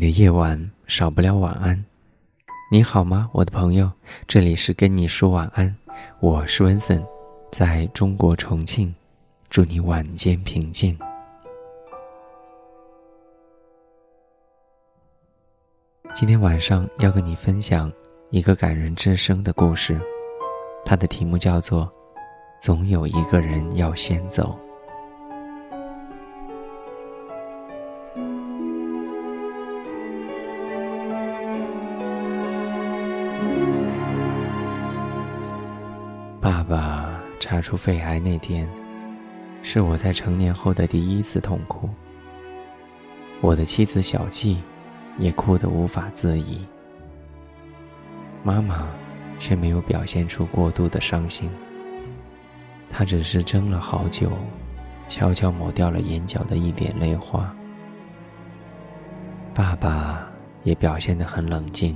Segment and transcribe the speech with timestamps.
[0.00, 1.84] 你的夜晚少不了晚安。
[2.70, 3.90] 你好吗，我的朋友？
[4.28, 5.74] 这里是跟你说晚安，
[6.20, 7.04] 我是温森，
[7.50, 8.94] 在中国重庆，
[9.50, 10.96] 祝你晚间平静。
[16.14, 17.92] 今天晚上要跟你分享
[18.30, 20.00] 一个感人至深的故事，
[20.84, 21.86] 它的题目叫做
[22.60, 24.56] 《总有一个人要先走》。
[37.68, 38.66] 出肺癌那天，
[39.62, 41.86] 是我在成年后的第一次痛哭。
[43.42, 44.56] 我的妻子小季
[45.18, 46.66] 也哭得无法自已。
[48.42, 48.88] 妈妈
[49.38, 51.50] 却没有表现出过度的伤心，
[52.88, 54.32] 她只是怔了好久，
[55.06, 57.54] 悄悄抹掉了眼角的一点泪花。
[59.52, 60.26] 爸爸
[60.62, 61.94] 也表现得很冷静，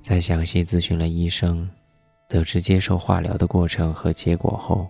[0.00, 1.68] 在详细咨询了医生。
[2.30, 4.88] 得知接受化疗的过程和结果后，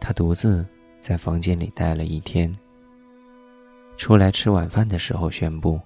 [0.00, 0.64] 他独自
[1.00, 2.56] 在房间里待了一天。
[3.96, 5.80] 出来吃晚饭的时候，宣布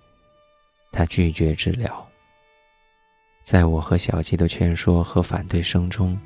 [0.93, 2.07] 他拒绝治疗。
[3.43, 6.19] 在我和小季的劝说和反对声中，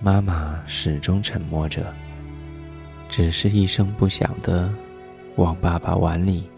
[0.00, 1.94] 妈妈始终沉默着，
[3.08, 4.74] 只是一声不响地
[5.36, 6.50] 往爸爸碗里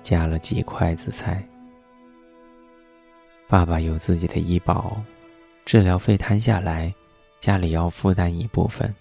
[0.00, 1.44] 夹了几筷子菜。
[3.48, 4.96] 爸爸有自己的医保。
[5.64, 6.92] 治疗费摊下来，
[7.40, 8.94] 家里要负担一部分，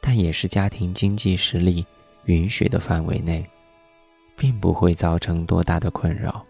[0.00, 1.84] 但也是家庭经济实力
[2.24, 3.44] 允许的范围内，
[4.36, 6.44] 并不会造成多大的困扰。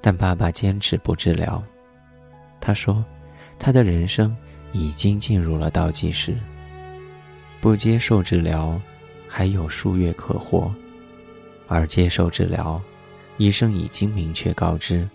[0.00, 1.62] 但爸爸坚持不治疗，
[2.60, 3.04] 他说，
[3.58, 4.34] 他的人生
[4.72, 6.36] 已经进入了倒计时。
[7.60, 8.80] 不接受治疗，
[9.28, 10.70] 还有数月可活；
[11.66, 12.80] 而接受治疗，
[13.36, 15.08] 医生已经明确告知，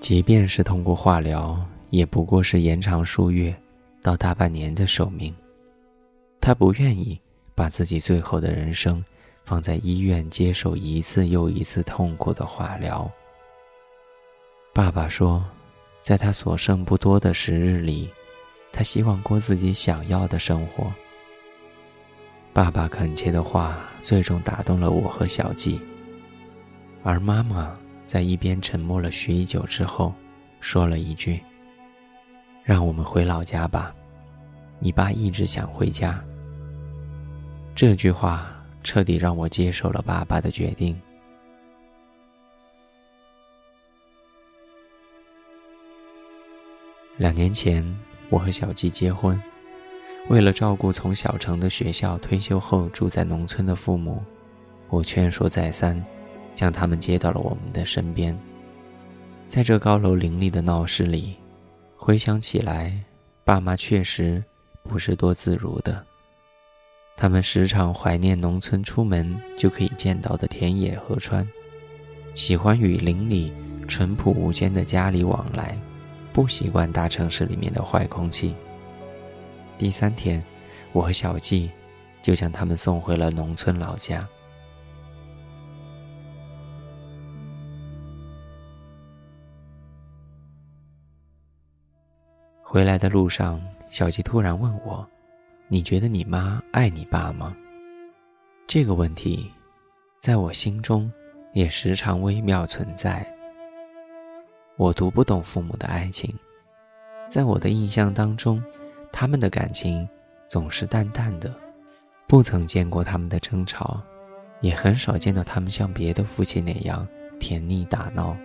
[0.00, 1.58] 即便是通过化疗。
[1.90, 3.54] 也不过是延长数月
[4.02, 5.34] 到大半年的寿命。
[6.40, 7.18] 他不愿意
[7.54, 9.04] 把自己最后的人生
[9.44, 13.10] 放在医院接受一次又一次痛苦的化疗。
[14.72, 15.44] 爸爸说，
[16.02, 18.08] 在他所剩不多的时日里，
[18.70, 20.92] 他希望过自己想要的生活。
[22.52, 25.80] 爸爸恳切的话最终打动了我和小季，
[27.02, 30.14] 而妈妈在一边沉默了许久之后，
[30.60, 31.40] 说了一句。
[32.68, 33.94] 让我们回老家吧，
[34.78, 36.22] 你爸一直想回家。
[37.74, 38.46] 这句话
[38.84, 40.94] 彻底让我接受了爸爸的决定。
[47.16, 47.82] 两年前，
[48.28, 49.40] 我和小季结婚，
[50.28, 54.22] 为了照顾从小城的学校退休后住在农村的父母，
[54.90, 56.04] 我劝说再三，
[56.54, 58.38] 将他们接到了我们的身边。
[59.46, 61.37] 在这高楼林立的闹市里。
[62.00, 62.96] 回想起来，
[63.44, 64.42] 爸妈确实
[64.84, 66.02] 不是多自如的。
[67.16, 71.46] 他们时常怀念农村出门就可以见到的田野河川，
[72.36, 73.52] 喜欢与邻里
[73.88, 75.76] 淳朴无间的家里往来，
[76.32, 78.54] 不习惯大城市里面的坏空气。
[79.76, 80.42] 第三天，
[80.92, 81.68] 我和小季
[82.22, 84.26] 就将他们送回了农村老家。
[92.78, 95.04] 回来的路上，小季突然问我
[95.66, 97.52] ：“你觉得你妈爱你爸吗？”
[98.68, 99.50] 这个问题，
[100.20, 101.12] 在我心中
[101.54, 103.26] 也时常微妙存在。
[104.76, 106.32] 我读不懂父母的爱情，
[107.26, 108.62] 在我的印象当中，
[109.10, 110.08] 他们的感情
[110.46, 111.52] 总是淡淡的，
[112.28, 114.00] 不曾见过他们的争吵，
[114.60, 117.04] 也很少见到他们像别的夫妻那样
[117.40, 118.36] 甜腻打闹。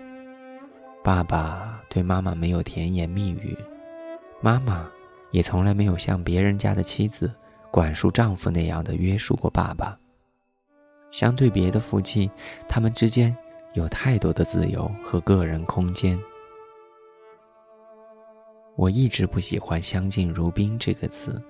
[1.04, 3.56] 爸爸对妈妈没有甜言蜜语。
[4.44, 4.92] 妈妈
[5.32, 7.34] 也从来没有像别人家的妻子
[7.72, 9.98] 管束丈夫那样的约束过爸爸。
[11.12, 12.30] 相对别的夫妻，
[12.68, 13.34] 他们之间
[13.72, 16.20] 有太多的自由和个人空间。
[18.76, 21.42] 我一直不喜欢“相敬如宾”这个词。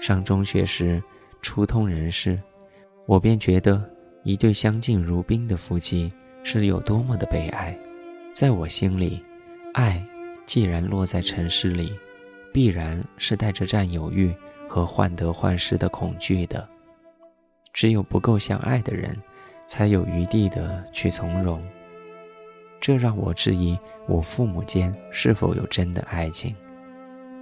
[0.00, 1.00] 上中学时，
[1.40, 2.36] 初通人事，
[3.06, 3.88] 我便觉得
[4.24, 6.12] 一对相敬如宾的夫妻
[6.42, 7.78] 是有多么的悲哀。
[8.34, 9.24] 在我心里，
[9.72, 10.04] 爱
[10.46, 11.92] 既然落在城市里，
[12.52, 14.34] 必然是带着占有欲
[14.68, 16.66] 和患得患失的恐惧的。
[17.72, 19.14] 只有不够相爱的人，
[19.66, 21.62] 才有余地的去从容。
[22.80, 26.54] 这让我质疑我父母间是否有真的爱情，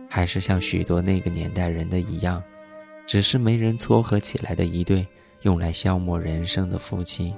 [0.09, 2.43] 还是像许多那个年代人的一样，
[3.07, 5.07] 只是没人撮合起来的一对。
[5.43, 7.35] 用来消磨人生的夫妻。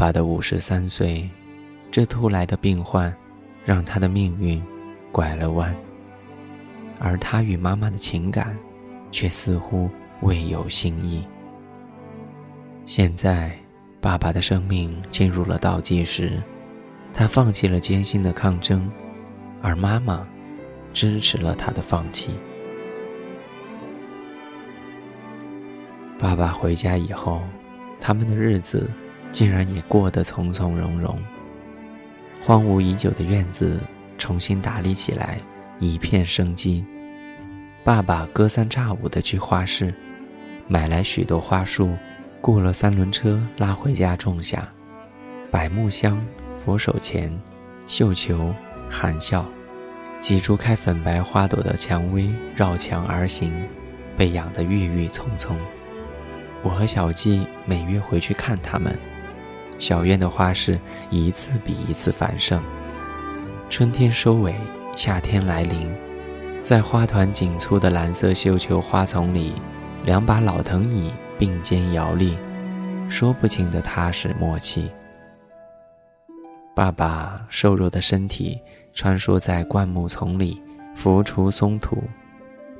[0.00, 1.28] 爸的五十三岁，
[1.90, 3.14] 这突来的病患，
[3.66, 4.62] 让他的命运
[5.12, 5.76] 拐了弯。
[6.98, 8.56] 而他与妈妈的情感，
[9.10, 9.90] 却似乎
[10.22, 11.22] 未有新意。
[12.86, 13.54] 现在。
[14.00, 16.42] 爸爸的生命进入了倒计时，
[17.12, 18.90] 他放弃了艰辛的抗争，
[19.60, 20.26] 而妈妈
[20.94, 22.30] 支持了他的放弃。
[26.18, 27.42] 爸爸回家以后，
[28.00, 28.88] 他们的日子
[29.32, 31.18] 竟然也过得从从容容。
[32.42, 33.78] 荒芜已久的院子
[34.16, 35.38] 重新打理起来，
[35.78, 36.84] 一片生机。
[37.84, 39.94] 爸爸隔三差五的去花市，
[40.68, 41.96] 买来许多花束。
[42.42, 44.66] 雇了三轮车拉回家种下，
[45.50, 46.18] 百木香、
[46.58, 47.30] 佛手钱、
[47.86, 48.54] 绣球、
[48.88, 49.44] 含笑，
[50.20, 53.52] 几株开粉白花朵的蔷薇绕墙而行，
[54.16, 55.54] 被养得郁郁葱葱。
[56.62, 58.98] 我和小季每月回去看它们。
[59.80, 60.78] 小院的花市
[61.10, 62.62] 一次比一次繁盛。
[63.68, 64.54] 春天收尾，
[64.94, 65.90] 夏天来临，
[66.62, 69.54] 在花团锦簇的蓝色绣球花丛里，
[70.04, 71.10] 两把老藤椅。
[71.40, 72.36] 并肩摇立，
[73.08, 74.90] 说不清的踏实默契。
[76.76, 78.60] 爸爸瘦弱的身体
[78.92, 80.60] 穿梭在灌木丛里，
[80.94, 81.96] 浮除松土；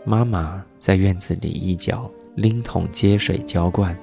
[0.04, 3.96] 妈妈在院子里一角拎桶接水浇灌。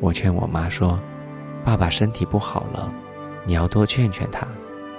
[0.00, 0.98] 我劝我妈说
[1.64, 2.92] ：“爸爸身体不好了，
[3.44, 4.46] 你要多劝劝他，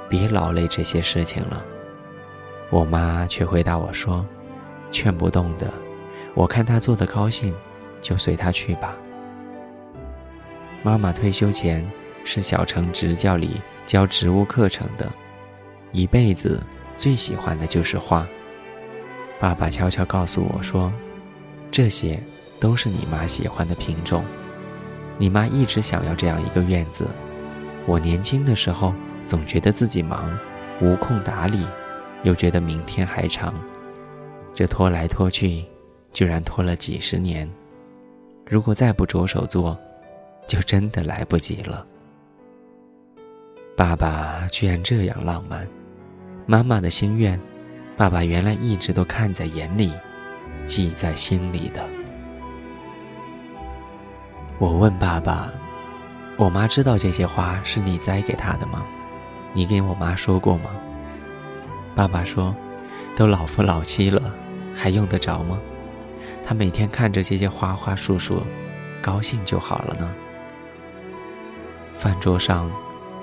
[0.09, 1.63] 别劳累这些事情了。”
[2.69, 4.25] 我妈却回答我说
[4.91, 5.71] ：“劝不动的，
[6.33, 7.53] 我看他做的高兴。”
[8.03, 8.93] 就随他去吧。
[10.83, 11.89] 妈妈退休前
[12.25, 15.09] 是小城职教里教植物课程的，
[15.93, 16.61] 一辈子
[16.97, 18.27] 最喜欢的就是花。
[19.39, 20.91] 爸爸悄悄告诉我说
[21.71, 22.21] ：“这些
[22.59, 24.21] 都是你妈喜欢的品种。
[25.17, 27.07] 你妈一直想要这样一个院子。
[27.85, 28.93] 我年轻的时候
[29.25, 30.37] 总觉得自己忙，
[30.81, 31.65] 无空打理，
[32.23, 33.53] 又觉得明天还长，
[34.53, 35.63] 这拖来拖去，
[36.11, 37.49] 居然拖了几十年。”
[38.45, 39.77] 如果再不着手做，
[40.47, 41.85] 就真的来不及了。
[43.75, 45.67] 爸爸居然这样浪漫，
[46.45, 47.39] 妈妈的心愿，
[47.97, 49.91] 爸爸原来一直都看在眼里，
[50.65, 51.81] 记在心里的。
[54.63, 55.51] 我问爸爸
[56.39, 58.81] ：“我妈知道这些花是你栽给她的吗？
[59.51, 60.69] 你给我妈说过吗？”
[61.93, 62.55] 爸爸说
[63.13, 64.33] ：“都老夫老妻了，
[64.73, 65.59] 还用得着吗？”
[66.47, 68.41] 他每天看着这些花花树树，
[69.01, 70.09] 高兴就好了呢。
[71.97, 72.71] 饭桌上，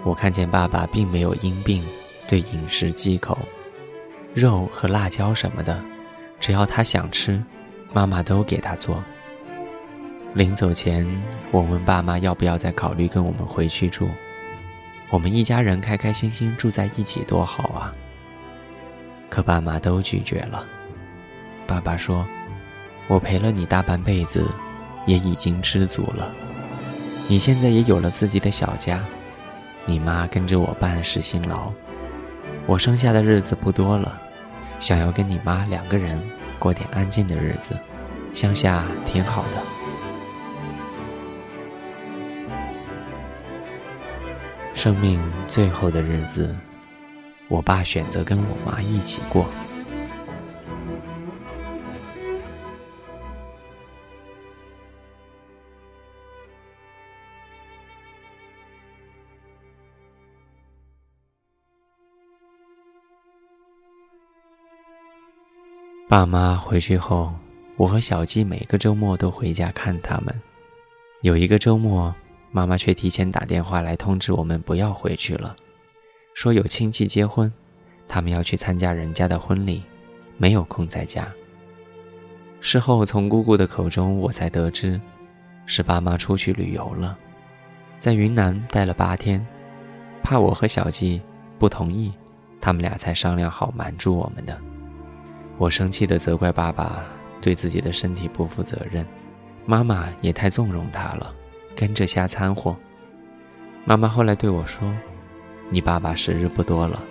[0.04, 1.82] 我看见爸爸并没有因病
[2.28, 3.38] 对饮食忌口，
[4.34, 5.80] 肉和辣椒什么的，
[6.38, 7.42] 只要他想吃，
[7.94, 9.02] 妈妈都给他做。
[10.34, 11.06] 临走前，
[11.50, 14.08] 我问爸妈要不要再考虑跟我们回去住，
[15.10, 17.94] 我们一家人开开心心住在一起多好啊。
[19.28, 20.64] 可爸妈都拒绝了。
[21.66, 22.26] 爸爸说。
[23.08, 24.46] 我陪了你大半辈子，
[25.04, 26.30] 也已经知足了。
[27.26, 29.00] 你现在也有了自己的小家，
[29.84, 31.72] 你妈跟着我办事辛劳，
[32.66, 34.16] 我剩下的日子不多了，
[34.78, 36.22] 想要跟你妈两个人
[36.56, 37.76] 过点安静的日子，
[38.32, 39.79] 乡下挺好的。
[44.80, 46.56] 生命最后的日子，
[47.48, 49.44] 我爸选择跟我妈一起过。
[66.08, 67.34] 爸妈回去后，
[67.76, 70.34] 我和小鸡每个周末都回家看他们。
[71.20, 72.14] 有一个周末，
[72.50, 75.54] 妈妈却提前打电话来通知我们不要回去了，
[76.34, 77.52] 说有亲戚结婚，
[78.08, 79.82] 他们要去参加人家的婚礼，
[80.36, 81.28] 没有空在家。
[82.60, 85.00] 事后从姑姑的口中，我才得知，
[85.64, 87.16] 是爸妈出去旅游了，
[87.98, 89.46] 在云南待了八天，
[90.22, 91.22] 怕我和小季
[91.58, 92.12] 不同意，
[92.60, 94.58] 他们俩才商量好瞒住我们的。
[95.56, 97.04] 我生气地责怪爸爸
[97.40, 99.06] 对自己的身体不负责任，
[99.64, 101.34] 妈妈也太纵容他了，
[101.74, 102.76] 跟着瞎掺和。
[103.84, 104.92] 妈妈后来对我说
[105.70, 107.02] ：“你爸爸时日不多了，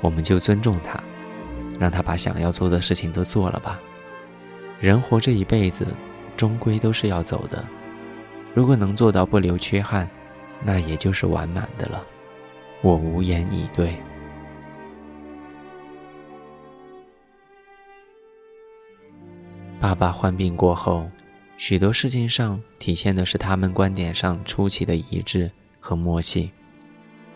[0.00, 1.00] 我们就尊重他，
[1.78, 3.78] 让他把想要做的事情都做了吧。
[4.80, 5.86] 人活这一辈子，
[6.36, 7.64] 终归都是要走的。
[8.54, 10.08] 如果能做到不留缺憾，
[10.64, 12.04] 那也就是完满的了。”
[12.82, 13.96] 我无言以对。
[19.80, 21.08] 爸爸患病过后，
[21.58, 26.50] 许多事情上体现的是他们观点上出奇的一致和默契，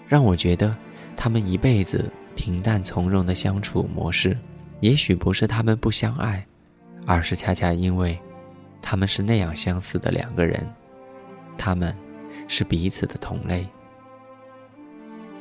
[0.07, 0.77] 让我觉得
[1.17, 4.37] 他们一辈子平淡从容的相处模式，
[4.81, 6.47] 也许不是他们不相爱，
[7.07, 8.19] 而是恰恰因为
[8.83, 10.69] 他们是那样相似的两个人，
[11.57, 11.97] 他们
[12.47, 13.67] 是彼此的同类。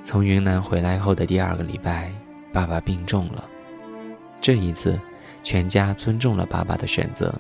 [0.01, 2.11] 从云南回来后的第二个礼拜，
[2.53, 3.47] 爸爸病重了，
[4.41, 4.99] 这一次。
[5.41, 7.33] 全家尊重了爸爸的选择，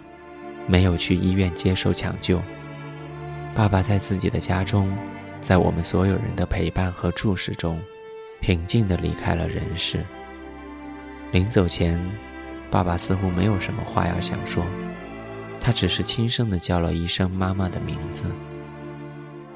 [0.69, 2.39] 没有去医院接受抢救。
[3.55, 4.95] 爸爸在自己的家中，
[5.41, 7.81] 在我们所有人的陪伴和注视中，
[8.39, 10.05] 平静地离开了人世。
[11.31, 11.99] 临走前，
[12.69, 14.63] 爸爸似乎没有什么话要想说，
[15.59, 18.25] 他只是轻声地叫了一声妈妈的名字。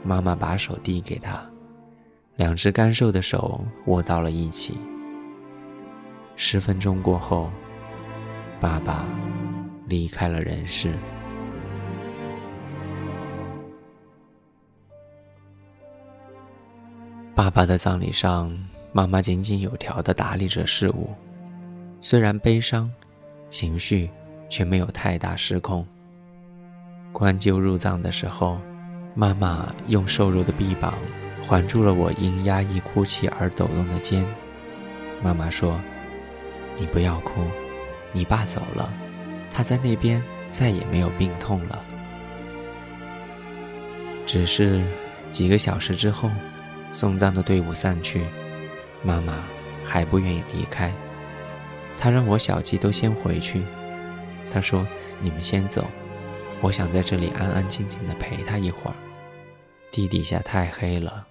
[0.03, 1.39] 妈妈把手递给他，
[2.35, 4.77] 两只干瘦的手握到了一起。
[6.35, 7.51] 十分钟过后。
[8.59, 9.05] 爸爸
[9.93, 10.91] 离开了人世。
[17.35, 18.51] 爸爸的葬礼上，
[18.91, 21.11] 妈妈井井有条的打理着事务，
[22.01, 22.91] 虽然悲伤，
[23.49, 24.09] 情绪
[24.49, 25.85] 却没有太大失控。
[27.11, 28.57] 棺柩入葬的时候，
[29.13, 30.95] 妈妈用瘦弱的臂膀
[31.43, 34.25] 环住了我因压抑哭泣而抖动的肩。
[35.21, 35.79] 妈妈说
[36.79, 37.43] ：“你不要哭。”
[38.15, 38.93] 你爸走了，
[39.53, 41.83] 他在那边再也没有病痛了。
[44.25, 44.81] 只是
[45.31, 46.29] 几个小时之后，
[46.91, 48.25] 送葬的队伍散去，
[49.03, 49.43] 妈妈
[49.85, 50.91] 还不愿意离开。
[51.97, 53.61] 她让我小季都先回去。
[54.51, 54.85] 她说
[55.21, 55.85] ：“你们先走，
[56.61, 58.93] 我想在这里安安静静的陪他一会儿。
[59.91, 61.27] 地底下太黑了，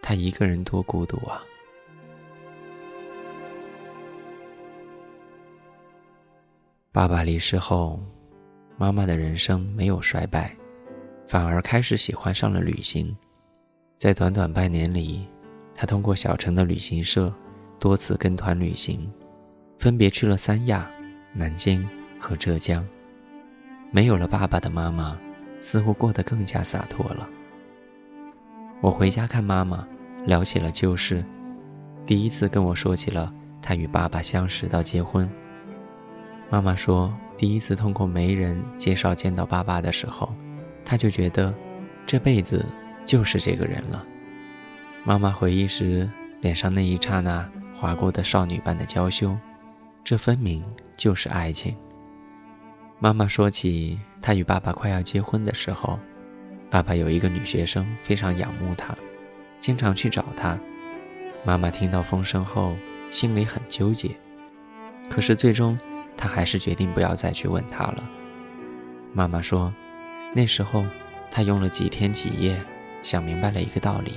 [0.00, 1.42] 他一个人多孤独啊。”
[6.92, 8.00] 爸爸离世后，
[8.76, 10.52] 妈妈的人生没有衰败，
[11.24, 13.16] 反而开始喜欢上了旅行。
[13.96, 15.24] 在短短半年里，
[15.72, 17.32] 她通过小城的旅行社
[17.78, 19.08] 多次跟团旅行，
[19.78, 20.90] 分别去了三亚、
[21.32, 22.84] 南京和浙江。
[23.92, 25.16] 没有了爸爸的妈妈，
[25.60, 27.28] 似乎过得更加洒脱了。
[28.80, 29.86] 我回家看妈妈，
[30.26, 31.24] 聊起了旧事，
[32.04, 33.32] 第一次跟我说起了
[33.62, 35.30] 她与爸爸相识到结婚。
[36.52, 40.34] 妈妈说，第一次通过媒人介绍见到爸爸的时候，
[40.84, 41.54] 她就觉得，
[42.04, 42.66] 这辈子
[43.04, 44.04] 就是这个人了。
[45.04, 49.36] 妈妈回忆时，脸上那一刹那划过的少女般的娇羞，
[50.02, 50.64] 这分明
[50.96, 51.76] 就是爱情。
[52.98, 56.00] 妈妈说起她与爸爸快要结婚的时候，
[56.68, 58.92] 爸爸有一个女学生非常仰慕他，
[59.60, 60.58] 经常去找他。
[61.44, 62.74] 妈妈听到风声后，
[63.12, 64.10] 心里很纠结，
[65.08, 65.78] 可是最终。
[66.20, 68.04] 他还是决定不要再去问他了。
[69.14, 69.72] 妈妈说，
[70.34, 70.84] 那时候
[71.30, 72.60] 他用了几天几夜
[73.02, 74.12] 想明白了一个道理：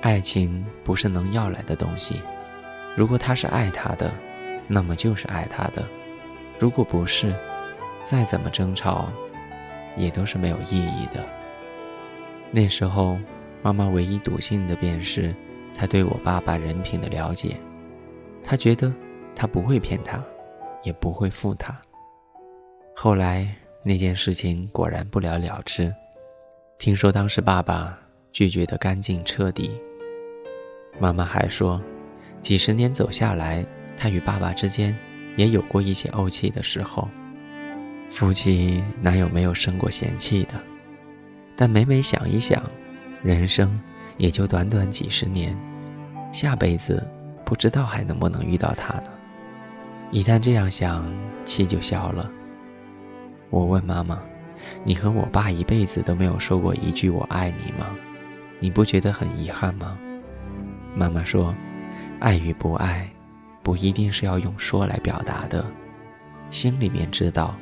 [0.00, 2.22] 爱情不是能要来的东西。
[2.96, 4.12] 如果他是爱他的，
[4.68, 5.82] 那么就是爱他的；
[6.60, 7.34] 如果不是，
[8.04, 9.10] 再怎么争吵，
[9.96, 11.26] 也都是没有意义的。
[12.52, 13.18] 那时候，
[13.60, 15.34] 妈妈唯一笃信的便是
[15.74, 17.56] 他对我爸爸人品的了解。
[18.44, 18.92] 他觉得
[19.34, 20.22] 他不会骗他。
[20.82, 21.76] 也不会负他。
[22.94, 23.48] 后来
[23.82, 25.92] 那件事情果然不了了之。
[26.78, 27.98] 听说当时爸爸
[28.32, 29.70] 拒绝的干净彻底。
[30.98, 31.80] 妈妈还说，
[32.40, 33.64] 几十年走下来，
[33.96, 34.96] 他与爸爸之间
[35.36, 37.08] 也有过一些怄气的时候。
[38.10, 40.54] 夫妻哪有没有生过嫌弃的？
[41.56, 42.62] 但每每想一想，
[43.22, 43.80] 人生
[44.18, 45.56] 也就短短几十年，
[46.32, 47.06] 下辈子
[47.44, 49.10] 不知道还能不能遇到他呢？
[50.12, 51.10] 一旦这样想，
[51.42, 52.30] 气就消了。
[53.48, 54.22] 我问妈妈
[54.84, 57.96] ：“你和我爸一辈子都没有说过一句‘我爱你’吗？
[58.60, 59.98] 你不觉得很遗憾吗？”
[60.94, 61.54] 妈妈说
[62.20, 63.10] ：“爱与不爱，
[63.62, 65.64] 不一定是要用说来表达的，
[66.50, 67.56] 心里面知道，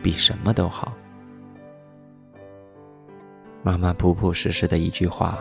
[0.00, 0.92] 比什么都好。”
[3.64, 5.36] 妈妈朴朴实实的一句话，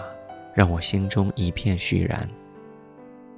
[0.55, 2.27] 让我心中一片虚然。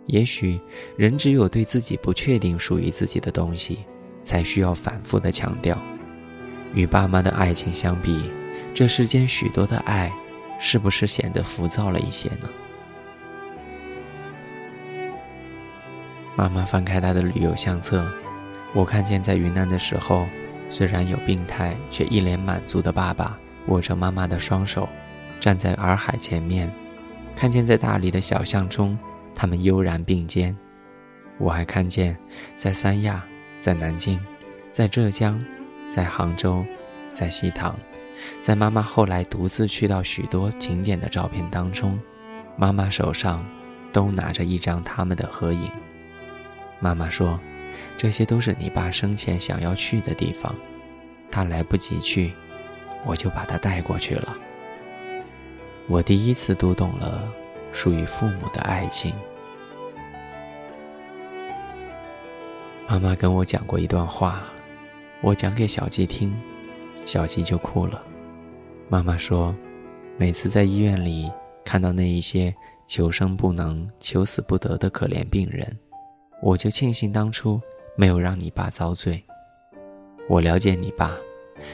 [0.07, 0.59] 也许，
[0.95, 3.79] 人只有对自己不确定属于自己的东西，
[4.23, 5.77] 才需要反复的强调。
[6.73, 8.31] 与爸妈的爱情相比，
[8.73, 10.11] 这世间许多的爱，
[10.59, 12.49] 是不是显得浮躁了一些呢？
[16.35, 18.05] 妈妈翻开她的旅游相册，
[18.73, 20.25] 我看见在云南的时候，
[20.69, 23.37] 虽然有病态，却一脸满足的爸爸
[23.67, 24.87] 握着妈妈的双手，
[25.39, 26.69] 站在洱海前面；
[27.35, 28.97] 看见在大理的小巷中。
[29.39, 30.57] 他们悠然并肩，
[31.37, 32.17] 我还看见，
[32.55, 33.23] 在三亚，
[33.61, 34.19] 在南京，
[34.71, 35.39] 在浙江，
[35.87, 36.65] 在杭州，
[37.13, 37.77] 在西塘，
[38.41, 41.99] 在妈妈后来独自去到许多景点的照片当中，
[42.57, 43.45] 妈妈手上
[43.93, 45.69] 都拿着一张他们的合影。
[46.79, 47.39] 妈妈说
[47.95, 50.55] ：“这些都是你爸生前想要去的地方，
[51.29, 52.33] 他来不及去，
[53.05, 54.35] 我就把他带过去了。”
[55.87, 57.31] 我第一次读懂了。
[57.71, 59.13] 属于父母的爱情。
[62.87, 64.43] 妈妈跟我讲过一段话，
[65.21, 66.33] 我讲给小鸡听，
[67.05, 68.01] 小鸡就哭了。
[68.87, 69.53] 妈妈说，
[70.17, 71.29] 每次在医院里
[71.65, 72.55] 看到那一些
[72.87, 75.77] 求生不能、求死不得的可怜病人，
[76.41, 77.59] 我就庆幸当初
[77.97, 79.21] 没有让你爸遭罪。
[80.29, 81.13] 我了解你爸，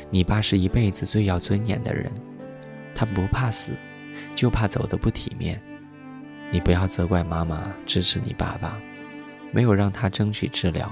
[0.10, 2.12] 你爸是一辈子最要尊严的人，
[2.96, 3.74] 他不怕死，
[4.36, 5.62] 就怕走得不体面。
[6.54, 8.78] 你不要责怪妈妈支持你爸爸，
[9.52, 10.88] 没有让他争取治疗。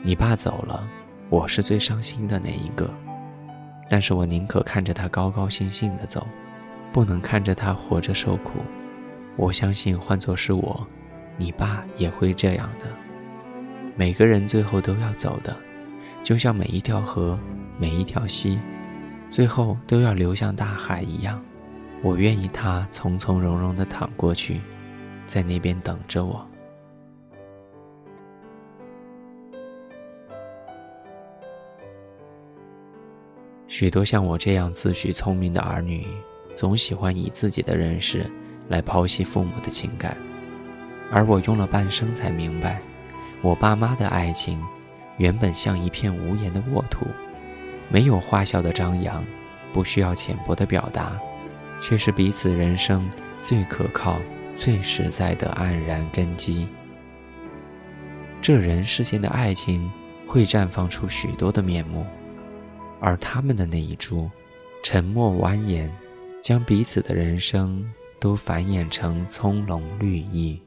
[0.00, 0.88] 你爸走了，
[1.28, 2.90] 我是最伤心的那一个。
[3.86, 6.26] 但是我宁可看着他高高兴兴的走，
[6.90, 8.52] 不能看着他活着受苦。
[9.36, 10.86] 我相信换作是我，
[11.36, 12.86] 你爸也会这样的。
[13.94, 15.54] 每个人最后都要走的，
[16.22, 17.38] 就像每一条河、
[17.78, 18.58] 每一条溪，
[19.30, 21.38] 最后都要流向大海一样。
[22.02, 24.60] 我愿意他从从容容地躺过去，
[25.26, 26.46] 在那边等着我。
[33.66, 36.06] 许多像我这样自诩聪明的儿女，
[36.54, 38.30] 总喜欢以自己的认识
[38.68, 40.16] 来剖析父母的情感，
[41.10, 42.80] 而我用了半生才明白，
[43.42, 44.62] 我爸妈的爱情
[45.18, 47.04] 原本像一片无言的沃土，
[47.90, 49.22] 没有花哨的张扬，
[49.74, 51.20] 不需要浅薄的表达。
[51.80, 53.08] 却是彼此人生
[53.42, 54.20] 最可靠、
[54.56, 56.66] 最实在的黯然根基。
[58.42, 59.90] 这人世间的爱情
[60.26, 62.04] 会绽放出许多的面目，
[63.00, 64.30] 而他们的那一株，
[64.82, 65.88] 沉默蜿蜒，
[66.42, 67.84] 将彼此的人生
[68.20, 70.60] 都繁衍成葱茏绿意。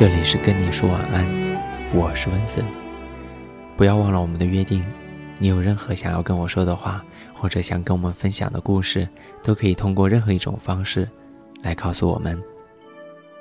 [0.00, 1.26] 这里是跟你说晚安，
[1.92, 2.64] 我是温森。
[3.76, 4.82] 不要忘了我们的约定，
[5.36, 9.06] 你有任何想要跟我说的话，或者想跟我们分享的故事，
[9.42, 11.06] 都可以通过任何一种方式
[11.60, 12.42] 来告诉我们。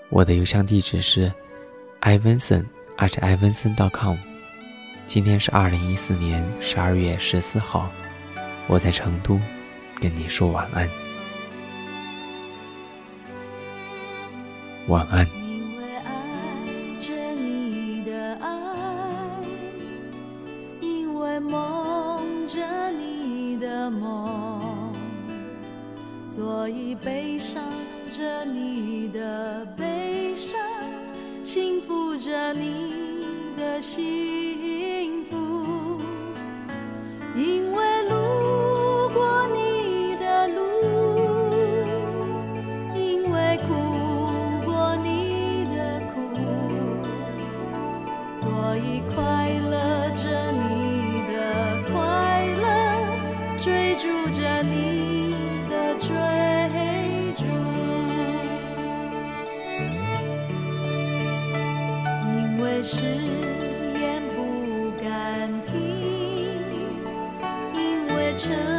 [0.10, 1.32] 我的邮箱地址是
[2.02, 2.66] ivanson
[2.98, 4.18] at ivanson dot com。
[5.08, 7.90] 今天是二零一四年十二月十四号，
[8.68, 9.40] 我在成都
[10.02, 10.90] 跟你说晚安，
[14.90, 15.26] 晚安。
[21.20, 24.94] 会梦着你的梦，
[26.24, 27.62] 所以悲伤
[28.10, 30.58] 着你的悲伤，
[31.44, 33.26] 幸福着你
[33.58, 34.49] 的心。
[68.40, 68.79] 这